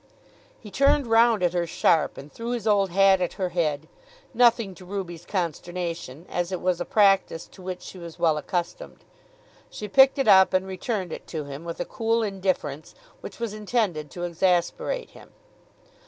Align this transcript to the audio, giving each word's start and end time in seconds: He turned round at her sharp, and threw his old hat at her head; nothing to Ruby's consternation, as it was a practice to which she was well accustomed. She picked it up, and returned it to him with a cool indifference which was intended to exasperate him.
He 0.59 0.71
turned 0.71 1.05
round 1.05 1.43
at 1.43 1.53
her 1.53 1.67
sharp, 1.67 2.17
and 2.17 2.33
threw 2.33 2.49
his 2.53 2.65
old 2.65 2.89
hat 2.89 3.21
at 3.21 3.33
her 3.33 3.49
head; 3.49 3.87
nothing 4.33 4.73
to 4.73 4.83
Ruby's 4.83 5.25
consternation, 5.27 6.25
as 6.27 6.51
it 6.51 6.59
was 6.59 6.81
a 6.81 6.85
practice 6.85 7.45
to 7.45 7.61
which 7.61 7.83
she 7.83 7.99
was 7.99 8.17
well 8.17 8.35
accustomed. 8.35 9.03
She 9.69 9.87
picked 9.87 10.17
it 10.17 10.27
up, 10.27 10.55
and 10.55 10.65
returned 10.65 11.13
it 11.13 11.27
to 11.27 11.43
him 11.45 11.63
with 11.65 11.79
a 11.79 11.85
cool 11.85 12.23
indifference 12.23 12.95
which 13.19 13.39
was 13.39 13.53
intended 13.53 14.09
to 14.09 14.23
exasperate 14.23 15.11
him. 15.11 15.33